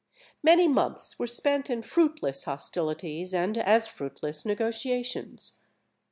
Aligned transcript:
]Many 0.43 0.67
months 0.67 1.19
were 1.19 1.27
spent 1.27 1.69
in 1.69 1.83
fruitless 1.83 2.45
hostilities 2.45 3.35
and 3.35 3.55
as 3.55 3.87
fruitless 3.87 4.47
negotiations. 4.47 5.59